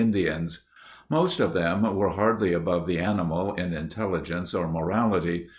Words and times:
220.) 0.01 0.53
Most 1.09 1.39
of 1.39 1.53
them 1.53 1.83
were 1.95 2.09
hardly 2.09 2.53
above 2.53 2.87
the 2.87 2.97
animal 2.97 3.53
in 3.53 3.71
intelligence 3.71 4.51
or 4.51 4.67
morality. 4.67 5.47